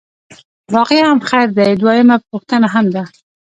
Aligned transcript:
باقي 0.73 0.99
هم 1.07 1.19
خیر 1.29 1.47
دی، 1.57 1.71
دویمه 1.81 2.15
پوښتنه 2.29 2.67
هم 2.73 2.85
ده. 2.95 3.03